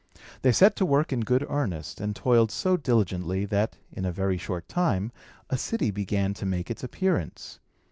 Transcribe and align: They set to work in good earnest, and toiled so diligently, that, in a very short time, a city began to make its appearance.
They 0.41 0.51
set 0.51 0.75
to 0.77 0.83
work 0.87 1.13
in 1.13 1.19
good 1.19 1.45
earnest, 1.47 2.01
and 2.01 2.15
toiled 2.15 2.49
so 2.49 2.75
diligently, 2.75 3.45
that, 3.45 3.77
in 3.91 4.03
a 4.03 4.11
very 4.11 4.39
short 4.39 4.67
time, 4.67 5.11
a 5.51 5.59
city 5.59 5.91
began 5.91 6.33
to 6.33 6.45
make 6.47 6.71
its 6.71 6.83
appearance. 6.83 7.59